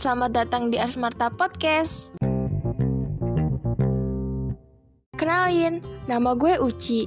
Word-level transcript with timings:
selamat 0.00 0.32
datang 0.32 0.72
di 0.72 0.80
Arsmarta 0.80 1.28
Podcast. 1.28 2.16
Kenalin, 5.20 5.84
nama 6.08 6.32
gue 6.32 6.56
Uci. 6.56 7.04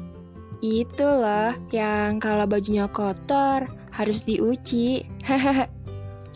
Itu 0.61 1.01
loh 1.01 1.57
yang 1.73 2.21
kalau 2.21 2.45
bajunya 2.45 2.85
kotor 2.85 3.65
harus 3.97 4.21
diuci. 4.21 5.09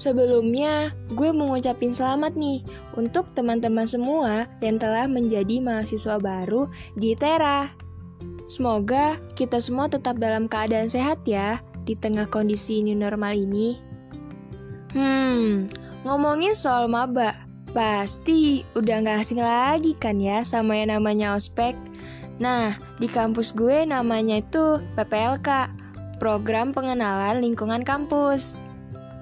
Sebelumnya, 0.02 0.90
gue 1.14 1.30
mau 1.30 1.54
ngucapin 1.54 1.94
selamat 1.94 2.34
nih 2.34 2.66
untuk 2.98 3.30
teman-teman 3.38 3.86
semua 3.86 4.50
yang 4.58 4.82
telah 4.82 5.06
menjadi 5.06 5.62
mahasiswa 5.62 6.18
baru 6.18 6.66
di 6.98 7.14
Tera. 7.14 7.70
Semoga 8.50 9.22
kita 9.38 9.62
semua 9.62 9.94
tetap 9.94 10.18
dalam 10.18 10.50
keadaan 10.50 10.90
sehat 10.90 11.22
ya 11.22 11.62
di 11.86 11.94
tengah 11.94 12.26
kondisi 12.26 12.82
new 12.82 12.98
normal 12.98 13.38
ini. 13.38 13.78
Hmm, 14.98 15.70
ngomongin 16.08 16.56
soal 16.56 16.88
maba, 16.88 17.36
pasti 17.76 18.64
udah 18.80 19.04
gak 19.04 19.28
asing 19.28 19.44
lagi 19.44 19.92
kan 20.00 20.24
ya 20.24 20.40
sama 20.48 20.80
yang 20.80 20.96
namanya 20.96 21.36
ospek. 21.36 21.76
Nah, 22.40 22.72
di 23.04 23.12
kampus 23.12 23.52
gue 23.52 23.84
namanya 23.84 24.40
itu 24.40 24.80
PPLK, 24.96 25.68
Program 26.18 26.72
Pengenalan 26.72 27.44
Lingkungan 27.44 27.84
Kampus. 27.84 28.56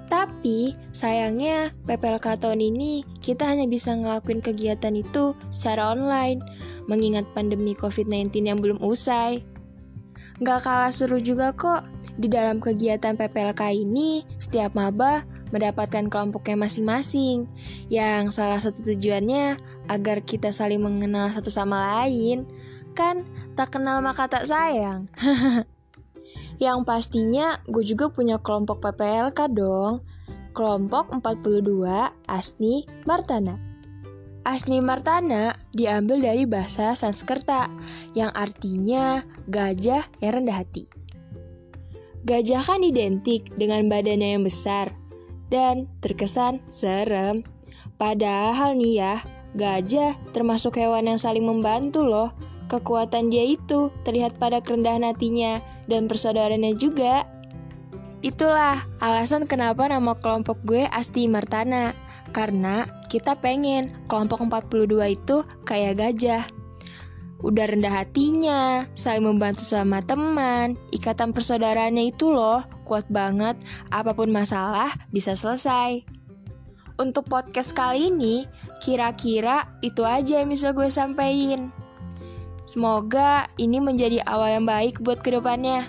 Tapi, 0.05 0.77
sayangnya 0.93 1.73
PPLK 1.89 2.37
tahun 2.37 2.61
ini 2.61 3.01
kita 3.25 3.49
hanya 3.49 3.65
bisa 3.65 3.97
ngelakuin 3.97 4.45
kegiatan 4.45 4.93
itu 4.93 5.33
secara 5.49 5.97
online, 5.97 6.37
mengingat 6.85 7.25
pandemi 7.33 7.73
COVID-19 7.73 8.45
yang 8.45 8.61
belum 8.61 8.77
usai. 8.85 9.41
Gak 10.45 10.69
kalah 10.69 10.93
seru 10.93 11.17
juga 11.17 11.49
kok, 11.55 11.89
di 12.21 12.29
dalam 12.29 12.61
kegiatan 12.61 13.17
PPLK 13.17 13.73
ini, 13.73 14.21
setiap 14.37 14.77
maba 14.77 15.25
mendapatkan 15.55 16.11
kelompoknya 16.11 16.59
masing-masing, 16.59 17.47
yang 17.87 18.27
salah 18.27 18.59
satu 18.59 18.83
tujuannya 18.83 19.55
agar 19.87 20.19
kita 20.27 20.51
saling 20.51 20.83
mengenal 20.83 21.31
satu 21.31 21.47
sama 21.47 22.03
lain. 22.03 22.43
Kan 22.91 23.23
tak 23.55 23.71
kenal 23.71 24.03
maka 24.03 24.27
tak 24.27 24.43
sayang. 24.43 25.07
yang 26.63 26.83
pastinya 26.83 27.63
gue 27.71 27.83
juga 27.87 28.11
punya 28.11 28.35
kelompok 28.43 28.83
PPLK 28.83 29.39
dong. 29.55 30.03
Kelompok 30.55 31.11
42 31.11 31.83
Asni 32.27 32.87
Martana. 33.03 33.59
Asni 34.45 34.77
Martana 34.77 35.57
diambil 35.73 36.21
dari 36.31 36.45
bahasa 36.45 36.93
Sanskerta 36.93 37.67
yang 38.13 38.29
artinya 38.31 39.25
gajah 39.49 40.05
yang 40.21 40.31
rendah 40.31 40.61
hati. 40.63 40.85
Gajah 42.25 42.61
kan 42.65 42.81
identik 42.81 43.53
dengan 43.53 43.85
badannya 43.85 44.37
yang 44.37 44.45
besar, 44.45 44.93
dan 45.49 45.89
terkesan 46.01 46.61
serem. 46.67 47.45
Padahal 47.95 48.75
nih 48.75 48.93
ya, 48.99 49.15
gajah 49.55 50.19
termasuk 50.35 50.75
hewan 50.77 51.07
yang 51.07 51.19
saling 51.19 51.45
membantu 51.45 52.03
loh. 52.03 52.29
Kekuatan 52.65 53.29
dia 53.29 53.45
itu 53.45 53.93
terlihat 54.03 54.41
pada 54.41 54.59
kerendahan 54.59 55.05
hatinya 55.05 55.61
dan 55.85 56.09
persaudaraannya 56.09 56.73
juga. 56.75 57.29
Itulah 58.25 58.81
alasan 58.97 59.45
kenapa 59.45 59.85
nama 59.85 60.17
kelompok 60.17 60.57
gue 60.65 60.89
Asti 60.89 61.29
Martana. 61.29 61.93
Karena 62.33 62.89
kita 63.07 63.37
pengen 63.37 63.93
kelompok 64.09 64.41
42 64.43 65.13
itu 65.13 65.45
kayak 65.63 65.93
gajah. 66.01 66.43
Udah 67.45 67.69
rendah 67.69 68.01
hatinya, 68.01 68.89
saling 68.97 69.21
membantu 69.21 69.61
sama 69.61 70.01
teman, 70.01 70.81
ikatan 70.89 71.29
persaudaraannya 71.29 72.09
itu 72.09 72.33
loh 72.33 72.65
kuat 72.89 73.05
banget, 73.05 73.53
apa 73.93 74.17
pun 74.17 74.33
masalah 74.33 74.89
bisa 75.13 75.37
selesai. 75.37 76.01
Untuk 76.97 77.29
podcast 77.29 77.77
kali 77.77 78.09
ini, 78.09 78.49
kira-kira 78.81 79.69
itu 79.85 80.01
aja 80.01 80.41
yang 80.41 80.49
bisa 80.49 80.73
gue 80.73 80.89
sampaikan. 80.89 81.69
Semoga 82.65 83.45
ini 83.61 83.77
menjadi 83.77 84.25
awal 84.25 84.57
yang 84.57 84.65
baik 84.65 85.05
buat 85.05 85.21
ke 85.21 85.29
depannya. 85.29 85.85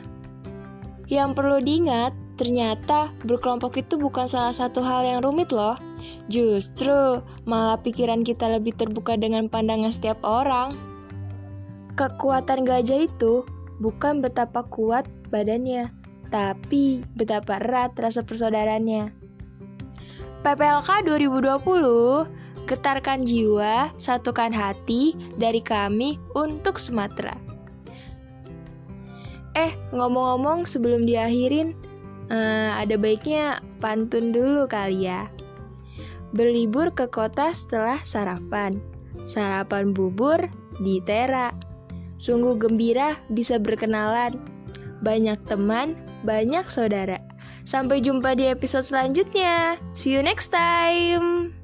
Yang 1.09 1.41
perlu 1.41 1.65
diingat, 1.65 2.13
ternyata 2.37 3.17
berkelompok 3.25 3.81
itu 3.81 3.97
bukan 3.97 4.29
salah 4.29 4.53
satu 4.53 4.85
hal 4.85 5.09
yang 5.09 5.25
rumit 5.25 5.57
loh. 5.57 5.81
Justru 6.29 7.25
malah 7.49 7.81
pikiran 7.81 8.21
kita 8.29 8.45
lebih 8.61 8.77
terbuka 8.77 9.17
dengan 9.17 9.49
pandangan 9.49 9.89
setiap 9.89 10.21
orang. 10.21 10.96
Kekuatan 11.97 12.69
gajah 12.69 13.09
itu 13.09 13.49
bukan 13.81 14.21
betapa 14.21 14.69
kuat 14.69 15.09
badannya, 15.33 15.89
tapi 16.29 17.01
betapa 17.17 17.57
erat 17.57 17.97
rasa 17.97 18.21
persaudaranya. 18.21 19.17
PPLK 20.45 21.09
2020, 21.09 22.29
getarkan 22.69 23.25
jiwa, 23.25 23.91
satukan 23.97 24.53
hati 24.53 25.17
dari 25.41 25.65
kami 25.65 26.21
untuk 26.37 26.77
Sumatera. 26.77 27.33
Eh, 29.57 29.73
ngomong-ngomong 29.97 30.69
sebelum 30.69 31.09
diakhirin, 31.09 31.73
uh, 32.29 32.77
ada 32.77 33.01
baiknya 33.01 33.65
pantun 33.81 34.37
dulu 34.37 34.69
kali 34.69 35.09
ya. 35.09 35.33
Berlibur 36.37 36.93
ke 36.93 37.09
kota 37.09 37.57
setelah 37.57 38.05
sarapan. 38.05 38.77
Sarapan 39.25 39.97
bubur 39.97 40.45
di 40.77 41.01
Tera. 41.01 41.66
Sungguh 42.17 42.57
gembira 42.61 43.17
bisa 43.33 43.57
berkenalan. 43.57 44.37
Banyak 45.01 45.45
teman, 45.49 45.97
banyak 46.25 46.65
saudara. 46.69 47.21
Sampai 47.67 48.05
jumpa 48.05 48.39
di 48.39 48.47
episode 48.47 48.87
selanjutnya. 48.87 49.81
See 49.93 50.15
you 50.15 50.23
next 50.23 50.55
time. 50.55 51.56